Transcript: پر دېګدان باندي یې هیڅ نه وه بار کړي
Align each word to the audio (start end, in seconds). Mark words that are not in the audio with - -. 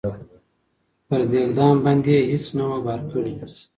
پر 1.07 1.21
دېګدان 1.31 1.75
باندي 1.83 2.11
یې 2.17 2.21
هیڅ 2.31 2.45
نه 2.57 2.63
وه 2.69 2.77
بار 2.85 2.99
کړي 3.11 3.33